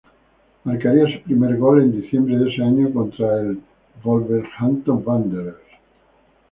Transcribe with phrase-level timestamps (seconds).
[0.65, 3.61] Marcaría su primer gol en diciembre de ese año contra el
[4.03, 5.61] Wolverhampton Wanderers.